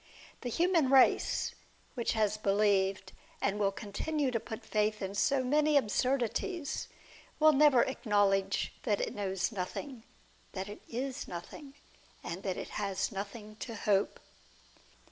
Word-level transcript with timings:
IXhe 0.41 0.53
human 0.55 0.89
race, 0.89 1.53
which 1.93 2.13
has 2.13 2.35
believed, 2.35 3.11
and 3.39 3.59
will 3.59 3.71
continue 3.71 4.31
to 4.31 4.39
put 4.39 4.65
faith 4.65 4.99
in 4.99 5.13
so 5.13 5.43
many 5.43 5.77
absurdities, 5.77 6.87
will 7.39 7.53
never 7.53 7.83
acknowledge 7.83 8.73
that 8.81 8.99
it 8.99 9.15
kjiows 9.15 9.51
nothing, 9.51 10.01
that 10.53 10.67
it 10.67 10.81
isjQothing, 10.89 11.73
and 12.23 12.41
that 12.41 12.57
it 12.57 12.69
has 12.81 13.11
nothing 13.11 13.55
to 13.57 13.75
hope. 13.75 14.19